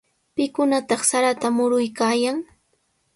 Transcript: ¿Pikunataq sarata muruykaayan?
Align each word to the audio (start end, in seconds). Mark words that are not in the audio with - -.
¿Pikunataq 0.35 1.01
sarata 1.09 1.47
muruykaayan? 1.57 2.37